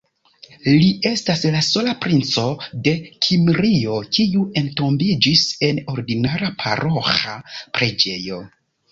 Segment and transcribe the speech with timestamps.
[0.67, 2.45] Li estas la sola princo
[2.87, 2.93] de
[3.25, 7.35] Kimrio kiu entombiĝis en ordinara paroĥa
[7.77, 8.41] preĝejo.